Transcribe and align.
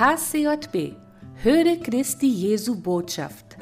HCJB 0.00 0.94
Höre 1.42 1.76
Christi 1.76 2.26
Jesu 2.26 2.74
Botschaft. 2.80 3.58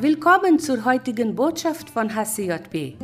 Willkommen 0.00 0.58
zur 0.58 0.86
heutigen 0.86 1.34
Botschaft 1.34 1.90
von 1.90 2.14
HCJB. 2.14 2.94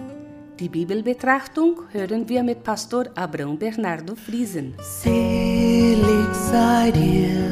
Die 0.58 0.68
Bibelbetrachtung 0.70 1.82
hören 1.92 2.30
wir 2.30 2.42
mit 2.42 2.64
Pastor 2.64 3.10
Abraham 3.14 3.58
Bernardo 3.58 4.14
Friesen. 4.14 4.72
Selig 4.80 6.34
seid 6.50 6.96
ihr, 6.96 7.44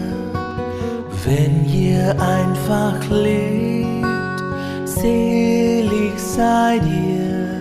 wenn 1.27 1.67
ihr 1.69 2.19
einfach 2.19 2.99
lebt. 3.11 4.43
Selig 4.87 6.19
seid 6.19 6.83
ihr, 6.87 7.61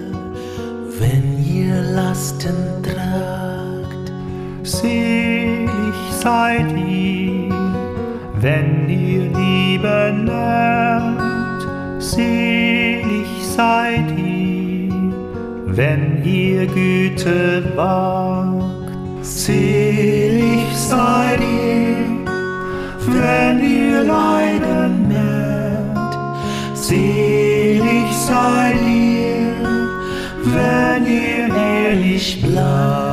wenn 0.98 1.46
ihr 1.46 1.82
Lasten 1.82 2.82
tragt. 2.82 3.47
Selig 4.80 5.98
seid 6.12 6.70
ihr, 6.78 7.52
wenn 8.40 8.88
ihr 8.88 9.24
Liebe 9.40 10.14
lernt. 10.24 11.64
Selig 11.98 13.28
seid 13.56 14.08
ihr, 14.16 14.94
wenn 15.66 16.24
ihr 16.24 16.68
Güte 16.68 17.64
wagt. 17.76 19.26
Selig 19.26 20.68
seid 20.76 21.40
ihr, 21.40 22.28
wenn 23.08 23.60
ihr 23.64 24.04
Leiden 24.04 25.08
merkt. 25.08 26.16
Selig 26.78 28.10
seid 28.28 28.80
ihr, 28.84 29.56
wenn 30.54 31.04
ihr 31.08 31.48
ehrlich 31.56 32.44
bleibt. 32.44 33.07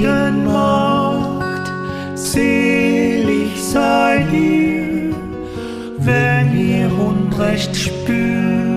Frieden 0.00 0.44
macht. 0.46 1.70
Selig 2.14 3.62
seid 3.62 4.32
ihr, 4.32 5.14
wenn 5.98 6.58
ihr 6.58 6.90
Unrecht 6.98 7.76
spürt. 7.76 8.69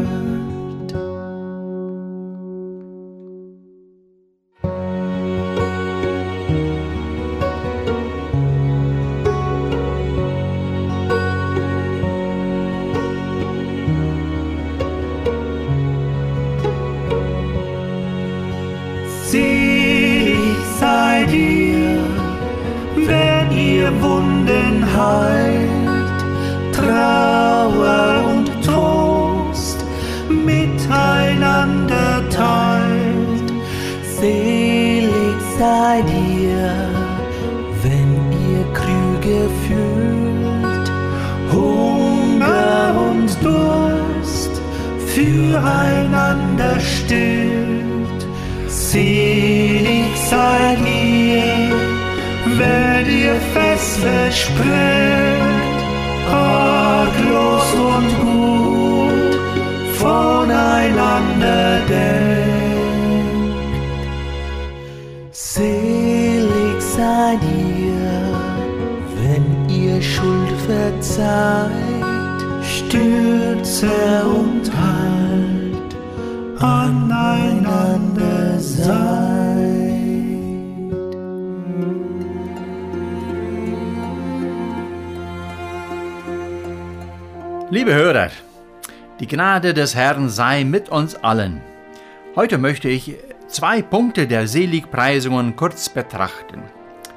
Ihr 23.84 24.02
Wunden 24.02 24.86
heilt, 24.98 26.20
Trauer 26.72 28.24
und 28.32 28.48
Trost 28.64 29.80
miteinander 30.30 32.12
teilt. 32.30 33.48
Selig 34.18 35.40
seid 35.60 36.06
ihr, 36.10 36.72
wenn 37.84 38.12
ihr 38.50 38.64
Krüge 38.80 39.40
fühlt. 39.66 40.88
Hunger 41.52 42.96
und 43.10 43.30
Durst 43.44 44.54
füreinander 45.14 46.80
stillt. 46.80 48.22
Selig 48.68 49.53
Sprengt, 54.44 55.82
arglos 56.30 57.68
und 57.74 58.10
gut 58.26 59.34
voneinander 59.98 61.80
denkt. 61.88 62.34
Selig 65.32 66.82
seid 66.82 67.40
ihr, 67.44 68.12
wenn 69.22 69.46
ihr 69.70 70.02
Schuld 70.02 70.52
verzeiht, 70.68 71.72
Stürze 72.64 73.94
und 74.26 74.72
Halt 74.76 75.92
aneinander 76.60 76.93
Liebe 87.84 87.96
Hörer, 87.96 88.30
die 89.20 89.28
Gnade 89.28 89.74
des 89.74 89.94
Herrn 89.94 90.30
sei 90.30 90.64
mit 90.64 90.88
uns 90.88 91.16
allen. 91.16 91.60
Heute 92.34 92.58
möchte 92.58 92.88
ich 92.88 93.16
zwei 93.50 93.82
Punkte 93.82 94.26
der 94.26 94.48
Seligpreisungen 94.48 95.58
kurz 95.58 95.90
betrachten. 95.90 96.64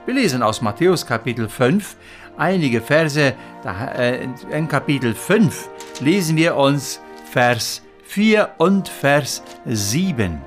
Wir 0.06 0.14
lesen 0.14 0.42
aus 0.42 0.62
Matthäus 0.62 1.06
Kapitel 1.06 1.48
5 1.48 1.94
einige 2.36 2.80
Verse. 2.80 3.32
Äh, 3.64 4.26
in 4.50 4.66
Kapitel 4.66 5.14
5 5.14 5.68
lesen 6.00 6.36
wir 6.36 6.56
uns 6.56 7.00
Vers 7.30 7.82
4 8.02 8.48
und 8.58 8.88
Vers 8.88 9.44
7. 9.66 10.42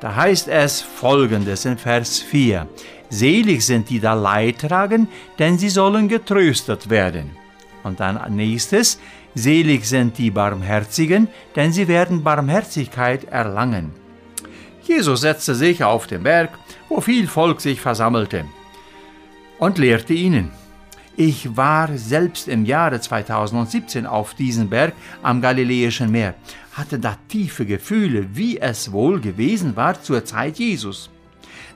Da 0.00 0.16
heißt 0.16 0.48
es 0.48 0.82
folgendes 0.82 1.66
in 1.66 1.78
Vers 1.78 2.18
4. 2.18 2.66
Selig 3.10 3.64
sind 3.64 3.90
die 3.90 4.00
da 4.00 4.14
Leid 4.14 4.58
tragen, 4.58 5.06
denn 5.38 5.56
sie 5.56 5.68
sollen 5.68 6.08
getröstet 6.08 6.90
werden. 6.90 7.38
Und 7.82 8.00
dann 8.00 8.34
nächstes, 8.34 9.00
selig 9.34 9.84
sind 9.84 10.18
die 10.18 10.30
Barmherzigen, 10.30 11.28
denn 11.56 11.72
sie 11.72 11.88
werden 11.88 12.22
Barmherzigkeit 12.22 13.24
erlangen. 13.24 13.92
Jesus 14.82 15.20
setzte 15.20 15.54
sich 15.54 15.84
auf 15.84 16.06
den 16.06 16.22
Berg, 16.22 16.50
wo 16.88 17.00
viel 17.00 17.28
Volk 17.28 17.60
sich 17.60 17.80
versammelte, 17.80 18.44
und 19.58 19.78
lehrte 19.78 20.14
ihnen. 20.14 20.50
Ich 21.16 21.56
war 21.56 21.96
selbst 21.96 22.48
im 22.48 22.64
Jahre 22.64 23.00
2017 23.00 24.06
auf 24.06 24.34
diesem 24.34 24.70
Berg 24.70 24.94
am 25.22 25.40
Galiläischen 25.40 26.10
Meer, 26.10 26.34
hatte 26.72 26.98
da 26.98 27.16
tiefe 27.28 27.66
Gefühle, 27.66 28.28
wie 28.32 28.58
es 28.58 28.90
wohl 28.90 29.20
gewesen 29.20 29.76
war 29.76 30.02
zur 30.02 30.24
Zeit 30.24 30.58
Jesus. 30.58 31.10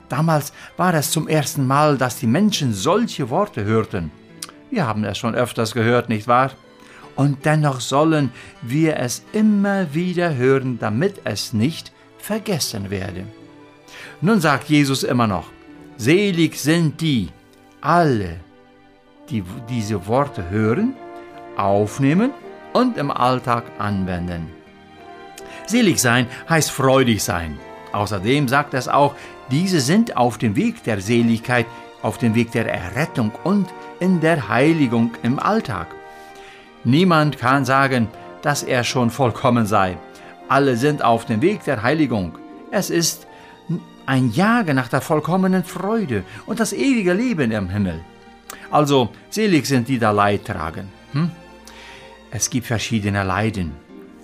Damals 0.09 0.51
war 0.77 0.93
es 0.93 1.11
zum 1.11 1.27
ersten 1.27 1.65
Mal, 1.65 1.97
dass 1.97 2.19
die 2.19 2.27
Menschen 2.27 2.73
solche 2.73 3.29
Worte 3.29 3.63
hörten. 3.63 4.11
Wir 4.71 4.87
haben 4.87 5.03
es 5.03 5.17
schon 5.17 5.35
öfters 5.35 5.73
gehört, 5.73 6.09
nicht 6.09 6.27
wahr? 6.27 6.51
Und 7.15 7.45
dennoch 7.45 7.79
sollen 7.79 8.31
wir 8.61 8.97
es 8.97 9.23
immer 9.31 9.93
wieder 9.93 10.35
hören, 10.35 10.79
damit 10.79 11.21
es 11.23 11.53
nicht 11.53 11.91
vergessen 12.17 12.89
werde. 12.89 13.25
Nun 14.21 14.41
sagt 14.41 14.69
Jesus 14.69 15.03
immer 15.03 15.27
noch, 15.27 15.47
selig 15.97 16.59
sind 16.59 16.99
die, 16.99 17.29
alle, 17.81 18.37
die 19.29 19.43
diese 19.69 20.07
Worte 20.07 20.49
hören, 20.49 20.93
aufnehmen 21.55 22.31
und 22.73 22.97
im 22.97 23.11
Alltag 23.11 23.63
anwenden. 23.79 24.49
Selig 25.67 25.99
sein 25.99 26.27
heißt 26.49 26.71
freudig 26.71 27.23
sein. 27.23 27.57
Außerdem 27.93 28.47
sagt 28.47 28.73
es 28.73 28.87
auch, 28.87 29.15
diese 29.51 29.79
sind 29.79 30.17
auf 30.17 30.37
dem 30.37 30.55
Weg 30.55 30.83
der 30.83 30.99
Seligkeit, 30.99 31.65
auf 32.01 32.17
dem 32.17 32.35
Weg 32.35 32.51
der 32.51 32.67
Errettung 32.71 33.31
und 33.43 33.67
in 33.99 34.19
der 34.19 34.49
Heiligung 34.49 35.11
im 35.23 35.39
Alltag. 35.39 35.94
Niemand 36.85 37.39
kann 37.39 37.65
sagen, 37.65 38.07
dass 38.43 38.61
er 38.61 38.83
schon 38.83 39.09
vollkommen 39.09 39.65
sei. 39.65 39.97
Alle 40.47 40.77
sind 40.77 41.03
auf 41.03 41.25
dem 41.25 41.41
Weg 41.41 41.63
der 41.63 41.81
Heiligung. 41.81 42.37
Es 42.69 42.91
ist 42.91 43.25
ein 44.05 44.31
Jagen 44.31 44.75
nach 44.75 44.87
der 44.87 45.01
vollkommenen 45.01 45.63
Freude 45.63 46.23
und 46.45 46.59
das 46.59 46.73
ewige 46.73 47.13
Leben 47.13 47.51
im 47.51 47.69
Himmel. 47.69 48.01
Also 48.69 49.09
selig 49.31 49.65
sind 49.65 49.87
die, 49.87 49.97
da 49.97 50.11
Leid 50.11 50.45
tragen. 50.45 50.91
Hm? 51.13 51.31
Es 52.29 52.51
gibt 52.51 52.67
verschiedene 52.67 53.23
Leiden. 53.23 53.71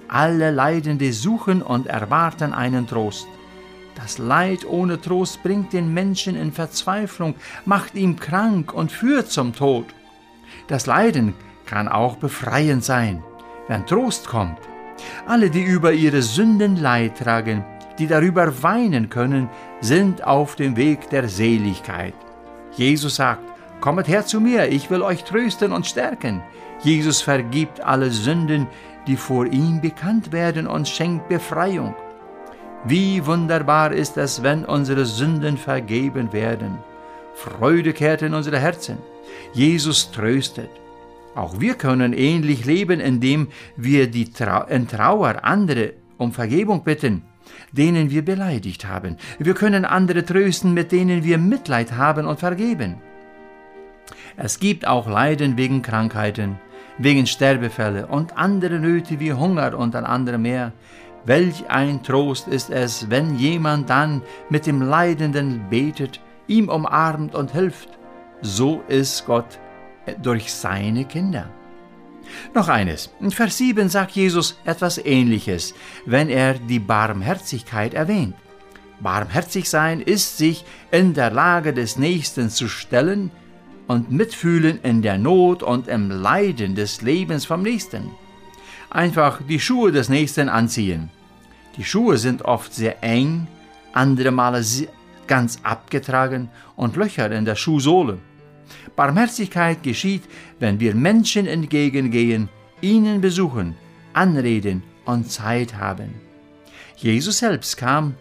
Alle 0.07 0.51
Leidende 0.51 1.11
suchen 1.13 1.63
und 1.63 1.87
erwarten 1.87 2.53
einen 2.53 2.85
Trost. 2.85 3.25
Das 3.95 4.19
Leid 4.19 4.65
ohne 4.65 5.01
Trost 5.01 5.41
bringt 5.41 5.73
den 5.73 5.93
Menschen 5.95 6.35
in 6.35 6.51
Verzweiflung, 6.51 7.33
macht 7.65 7.95
ihn 7.95 8.17
krank 8.17 8.71
und 8.71 8.91
führt 8.91 9.31
zum 9.31 9.55
Tod. 9.55 9.85
Das 10.67 10.85
Leiden 10.85 11.33
kann 11.71 11.87
auch 11.87 12.17
befreiend 12.17 12.83
sein, 12.83 13.23
wenn 13.69 13.85
Trost 13.85 14.27
kommt. 14.27 14.59
Alle, 15.25 15.49
die 15.49 15.63
über 15.63 15.93
ihre 15.93 16.21
Sünden 16.21 16.75
Leid 16.75 17.19
tragen, 17.19 17.63
die 17.97 18.07
darüber 18.07 18.61
weinen 18.61 19.09
können, 19.09 19.49
sind 19.79 20.21
auf 20.21 20.57
dem 20.57 20.75
Weg 20.75 21.09
der 21.11 21.29
Seligkeit. 21.29 22.13
Jesus 22.75 23.15
sagt, 23.15 23.45
Kommet 23.79 24.09
her 24.09 24.25
zu 24.25 24.41
mir, 24.41 24.67
ich 24.67 24.89
will 24.89 25.01
euch 25.01 25.23
trösten 25.23 25.71
und 25.71 25.87
stärken. 25.87 26.43
Jesus 26.83 27.21
vergibt 27.21 27.79
alle 27.79 28.11
Sünden, 28.11 28.67
die 29.07 29.15
vor 29.15 29.45
ihm 29.45 29.79
bekannt 29.79 30.33
werden 30.33 30.67
und 30.67 30.89
schenkt 30.89 31.29
Befreiung. 31.29 31.95
Wie 32.83 33.25
wunderbar 33.25 33.93
ist 33.93 34.17
es, 34.17 34.43
wenn 34.43 34.65
unsere 34.65 35.05
Sünden 35.05 35.57
vergeben 35.57 36.33
werden. 36.33 36.79
Freude 37.33 37.93
kehrt 37.93 38.23
in 38.23 38.33
unsere 38.33 38.59
Herzen. 38.59 38.97
Jesus 39.53 40.11
tröstet. 40.11 40.69
Auch 41.33 41.61
wir 41.61 41.75
können 41.75 42.13
ähnlich 42.13 42.65
leben, 42.65 42.99
indem 42.99 43.47
wir 43.77 44.07
die 44.07 44.31
Trau 44.31 44.65
in 44.65 44.87
Trauer 44.87 45.43
andere 45.43 45.93
um 46.17 46.33
Vergebung 46.33 46.83
bitten, 46.83 47.23
denen 47.71 48.09
wir 48.09 48.23
beleidigt 48.23 48.85
haben. 48.87 49.17
Wir 49.39 49.53
können 49.53 49.85
andere 49.85 50.25
trösten, 50.25 50.73
mit 50.73 50.91
denen 50.91 51.23
wir 51.23 51.37
Mitleid 51.37 51.93
haben 51.93 52.25
und 52.25 52.39
vergeben. 52.39 52.97
Es 54.35 54.59
gibt 54.59 54.85
auch 54.85 55.07
Leiden 55.07 55.57
wegen 55.57 55.81
Krankheiten, 55.81 56.59
wegen 56.97 57.25
Sterbefälle 57.25 58.07
und 58.07 58.37
andere 58.37 58.79
Nöte 58.79 59.19
wie 59.19 59.33
Hunger 59.33 59.77
und 59.77 59.95
an 59.95 60.05
anderem 60.05 60.41
mehr. 60.41 60.73
Welch 61.23 61.69
ein 61.69 62.03
Trost 62.03 62.47
ist 62.47 62.69
es, 62.69 63.09
wenn 63.09 63.37
jemand 63.37 63.89
dann 63.89 64.21
mit 64.49 64.65
dem 64.65 64.81
Leidenden 64.81 65.69
betet, 65.69 66.19
ihm 66.47 66.67
umarmt 66.67 67.35
und 67.35 67.51
hilft. 67.51 67.89
So 68.41 68.81
ist 68.87 69.25
Gott 69.25 69.59
durch 70.21 70.51
seine 70.51 71.05
Kinder. 71.05 71.49
Noch 72.53 72.69
eines. 72.69 73.11
In 73.19 73.31
Vers 73.31 73.57
7 73.57 73.89
sagt 73.89 74.11
Jesus 74.11 74.59
etwas 74.63 74.97
Ähnliches, 74.97 75.73
wenn 76.05 76.29
er 76.29 76.53
die 76.55 76.79
Barmherzigkeit 76.79 77.93
erwähnt. 77.93 78.35
Barmherzig 78.99 79.69
sein 79.69 79.99
ist 79.99 80.37
sich 80.37 80.63
in 80.91 81.13
der 81.13 81.31
Lage 81.31 81.73
des 81.73 81.97
Nächsten 81.97 82.49
zu 82.49 82.67
stellen 82.67 83.31
und 83.87 84.11
mitfühlen 84.11 84.79
in 84.83 85.01
der 85.01 85.17
Not 85.17 85.63
und 85.63 85.87
im 85.87 86.11
Leiden 86.11 86.75
des 86.75 87.01
Lebens 87.01 87.45
vom 87.45 87.63
Nächsten. 87.63 88.11
Einfach 88.89 89.41
die 89.47 89.59
Schuhe 89.59 89.91
des 89.91 90.07
Nächsten 90.07 90.49
anziehen. 90.49 91.09
Die 91.77 91.83
Schuhe 91.83 92.17
sind 92.17 92.43
oft 92.43 92.73
sehr 92.73 93.03
eng, 93.03 93.47
andere 93.93 94.31
Male 94.31 94.63
ganz 95.27 95.59
abgetragen 95.63 96.49
und 96.75 96.95
Löcher 96.95 97.31
in 97.31 97.45
der 97.45 97.55
Schuhsohle. 97.55 98.19
Barmherzigkeit 98.95 99.83
geschieht, 99.83 100.23
wenn 100.59 100.79
wir 100.79 100.95
Menschen 100.95 101.47
entgegengehen, 101.47 102.49
ihnen 102.81 103.21
besuchen, 103.21 103.75
anreden 104.13 104.83
und 105.05 105.31
Zeit 105.31 105.75
haben. 105.75 106.13
Jesus 106.95 107.39
selbst 107.39 107.77
kam 107.77 108.15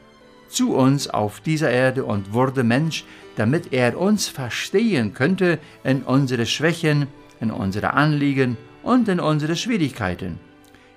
zu 0.49 0.75
uns 0.75 1.08
auf 1.08 1.41
dieser 1.41 1.70
Erde 1.70 2.05
und 2.05 2.32
wurde 2.32 2.64
Mensch, 2.64 3.05
damit 3.37 3.73
er 3.73 3.99
uns 3.99 4.29
verstehen 4.29 5.14
könnte 5.14 5.58
in 5.85 6.02
unsere 6.02 6.47
Schwächen, 6.47 7.06
in 7.41 7.50
unsere 7.50 7.94
Anliegen 7.94 8.56
und 8.82 9.08
in 9.08 9.20
unsere 9.20 9.56
Schwierigkeiten. 9.56 10.38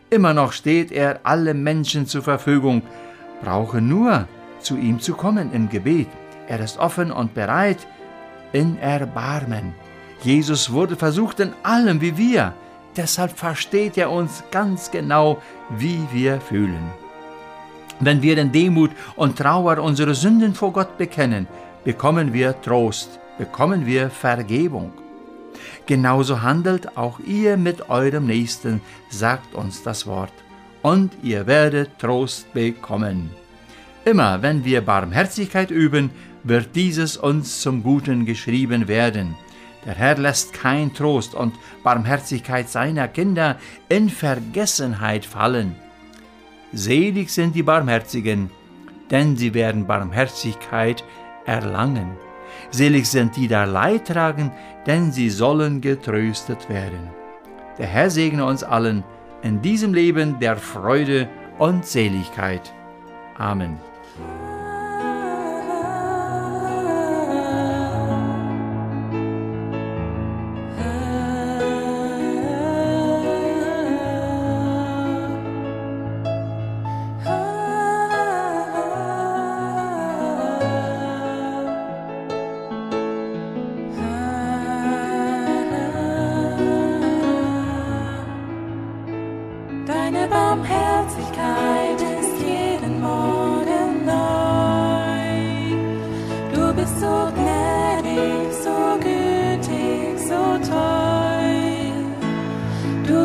Immer 0.09 0.33
noch 0.33 0.51
steht 0.51 0.91
er 0.91 1.21
alle 1.23 1.53
Menschen 1.53 2.05
zur 2.05 2.21
Verfügung, 2.21 2.83
brauchen 3.43 3.87
nur 3.87 4.27
zu 4.59 4.77
ihm 4.77 4.99
zu 4.99 5.13
kommen 5.13 5.51
im 5.53 5.69
Gebet. 5.69 6.07
Er 6.47 6.59
ist 6.59 6.77
offen 6.77 7.11
und 7.11 7.33
bereit, 7.33 7.87
in 8.53 8.77
Erbarmen. 8.77 9.73
Jesus 10.23 10.71
wurde 10.71 10.95
versucht 10.95 11.41
in 11.41 11.53
allem 11.63 11.99
wie 11.99 12.17
wir, 12.17 12.53
deshalb 12.95 13.37
versteht 13.37 13.97
er 13.97 14.09
uns 14.09 14.43
ganz 14.51 14.89
genau, 14.89 15.41
wie 15.69 16.07
wir 16.11 16.39
fühlen. 16.39 16.91
Wenn 17.99 18.21
wir 18.21 18.37
in 18.37 18.51
Demut 18.51 18.91
und 19.15 19.37
Trauer 19.37 19.79
unsere 19.79 20.15
Sünden 20.15 20.55
vor 20.55 20.71
Gott 20.71 20.97
bekennen, 20.97 21.47
bekommen 21.83 22.33
wir 22.33 22.59
Trost, 22.61 23.19
bekommen 23.37 23.85
wir 23.85 24.09
Vergebung. 24.09 24.93
Genauso 25.85 26.41
handelt 26.41 26.97
auch 26.97 27.19
ihr 27.19 27.57
mit 27.57 27.89
eurem 27.89 28.25
Nächsten, 28.25 28.81
sagt 29.09 29.53
uns 29.53 29.83
das 29.83 30.07
Wort, 30.07 30.33
und 30.81 31.11
ihr 31.21 31.45
werdet 31.47 31.99
Trost 31.99 32.53
bekommen. 32.53 33.29
Immer 34.05 34.41
wenn 34.41 34.65
wir 34.65 34.81
Barmherzigkeit 34.81 35.71
üben, 35.71 36.09
wird 36.43 36.75
dieses 36.75 37.17
uns 37.17 37.61
zum 37.61 37.83
Guten 37.83 38.25
geschrieben 38.25 38.87
werden. 38.87 39.35
Der 39.85 39.95
Herr 39.95 40.17
lässt 40.17 40.53
kein 40.53 40.93
Trost 40.93 41.35
und 41.35 41.53
Barmherzigkeit 41.83 42.69
seiner 42.69 43.07
Kinder 43.07 43.57
in 43.89 44.09
Vergessenheit 44.09 45.25
fallen. 45.25 45.75
Selig 46.71 47.29
sind 47.29 47.55
die 47.55 47.63
Barmherzigen, 47.63 48.49
denn 49.11 49.35
sie 49.35 49.53
werden 49.53 49.85
Barmherzigkeit 49.85 51.03
erlangen. 51.45 52.11
Selig 52.71 53.07
sind 53.07 53.35
die, 53.35 53.47
da 53.47 53.65
Leid 53.65 54.07
tragen, 54.07 54.51
denn 54.87 55.11
sie 55.11 55.29
sollen 55.29 55.81
getröstet 55.81 56.69
werden. 56.69 57.09
Der 57.77 57.87
Herr 57.87 58.09
segne 58.09 58.45
uns 58.45 58.63
allen 58.63 59.03
in 59.41 59.61
diesem 59.61 59.93
Leben 59.93 60.39
der 60.39 60.55
Freude 60.55 61.27
und 61.59 61.85
Seligkeit. 61.85 62.73
Amen. 63.37 63.77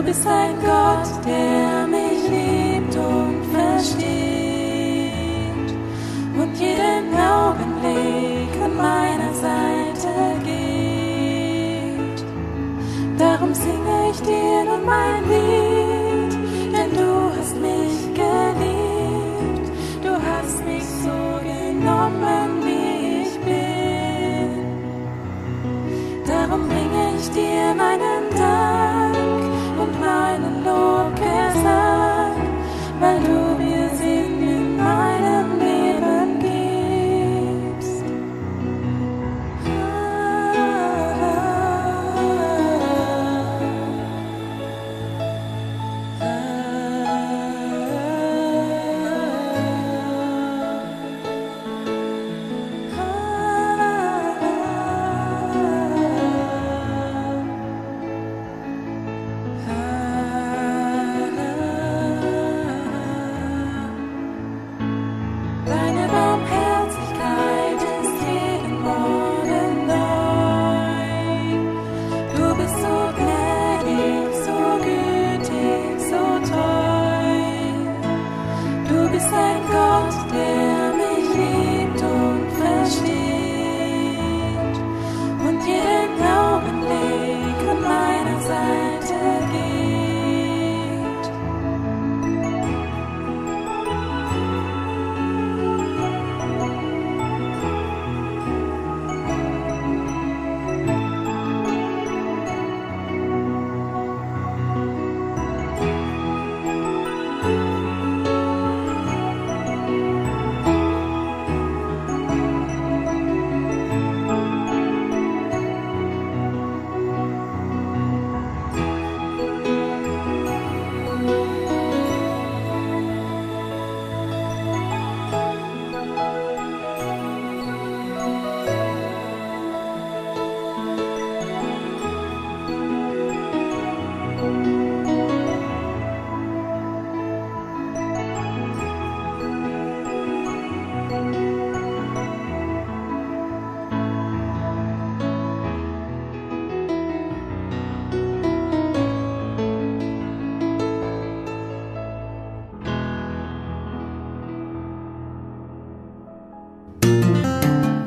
Bist 0.09 0.27
ein 0.27 0.55
Gott, 0.61 1.25
der 1.27 1.87
mich 1.87 2.23
liebt 2.31 2.97
und 2.97 3.45
versteht 3.53 4.09
und 6.41 6.55
jeden 6.59 7.15
Augenblick 7.15 8.53
an 8.65 8.75
meiner 8.77 9.35
Seite 9.35 10.13
geht. 10.47 12.25
Darum 13.19 13.53
singe 13.53 14.11
ich 14.11 14.21
dir 14.23 14.65
nun 14.65 14.85
mein 14.87 15.29
Lied, 15.29 15.88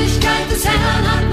Barmherzigkeit 0.00 0.50
des 0.50 0.64
Herrn 0.66 1.10
hat 1.10 1.29